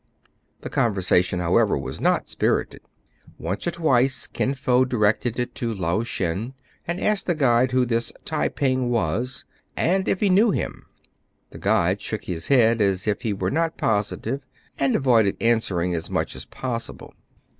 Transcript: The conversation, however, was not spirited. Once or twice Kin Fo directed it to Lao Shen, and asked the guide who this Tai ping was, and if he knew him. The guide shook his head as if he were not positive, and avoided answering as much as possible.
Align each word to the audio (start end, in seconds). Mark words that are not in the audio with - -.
The 0.61 0.69
conversation, 0.71 1.39
however, 1.39 1.77
was 1.77 2.01
not 2.01 2.27
spirited. 2.27 2.81
Once 3.37 3.67
or 3.67 3.69
twice 3.69 4.25
Kin 4.25 4.55
Fo 4.55 4.83
directed 4.83 5.37
it 5.37 5.53
to 5.53 5.71
Lao 5.75 6.01
Shen, 6.01 6.55
and 6.87 6.99
asked 6.99 7.27
the 7.27 7.35
guide 7.35 7.71
who 7.71 7.85
this 7.85 8.11
Tai 8.25 8.47
ping 8.47 8.89
was, 8.89 9.45
and 9.77 10.07
if 10.07 10.19
he 10.19 10.27
knew 10.31 10.49
him. 10.49 10.87
The 11.51 11.59
guide 11.59 12.01
shook 12.01 12.23
his 12.23 12.47
head 12.47 12.81
as 12.81 13.07
if 13.07 13.21
he 13.21 13.31
were 13.31 13.51
not 13.51 13.77
positive, 13.77 14.41
and 14.79 14.95
avoided 14.95 15.37
answering 15.39 15.93
as 15.93 16.09
much 16.09 16.35
as 16.35 16.45
possible. 16.45 17.13